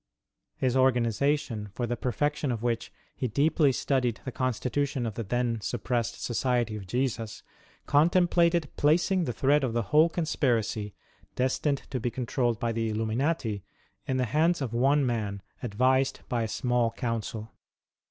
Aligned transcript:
His 0.57 0.75
organization— 0.75 1.67
for 1.75 1.85
the 1.85 1.95
perfection 1.95 2.51
of 2.51 2.63
which 2.63 2.91
he 3.15 3.27
deeply 3.27 3.71
studied 3.71 4.19
the 4.25 4.31
constitution 4.31 5.05
of 5.05 5.13
the 5.13 5.21
then 5.21 5.61
suppressed 5.61 6.23
Society 6.23 6.75
of 6.75 6.87
Jesus— 6.87 7.43
con 7.93 8.09
templated 8.09 8.65
placing 8.77 9.25
the 9.25 9.31
thread 9.31 9.63
of 9.63 9.73
the 9.73 9.83
whole 9.93 10.09
conspiracy, 10.09 10.95
destined 11.35 11.83
to 11.91 11.99
THE 11.99 12.09
CONVENT 12.09 12.31
OF 12.31 12.37
WILHELMSBAD. 12.37 12.55
35 12.57 12.57
be 12.57 12.57
controlled 12.57 12.59
by 12.59 12.71
the 12.71 12.93
lUuminati, 13.27 13.61
in 14.07 14.17
the 14.17 14.25
hands 14.25 14.59
of 14.59 14.73
one 14.73 15.05
man, 15.05 15.43
advised 15.61 16.21
by 16.27 16.41
a 16.41 16.47
small 16.47 16.89
council. 16.89 17.51